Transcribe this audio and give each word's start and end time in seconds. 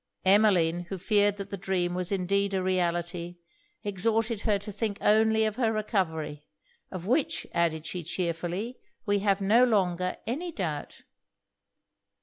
Emmeline, 0.25 0.85
who 0.89 0.97
feared 0.97 1.35
that 1.35 1.51
the 1.51 1.57
dream 1.57 1.93
was 1.93 2.11
indeed 2.11 2.55
a 2.55 2.63
reality, 2.63 3.37
exhorted 3.83 4.41
her 4.41 4.57
to 4.57 4.71
think 4.71 4.97
only 4.99 5.45
of 5.45 5.57
her 5.57 5.71
recovery; 5.71 6.43
of 6.89 7.05
which, 7.05 7.45
added 7.53 7.85
she 7.85 8.01
cheerfully, 8.03 8.79
we 9.05 9.19
have 9.19 9.41
no 9.41 9.63
longer 9.63 10.17
any 10.25 10.51
doubt. 10.51 11.03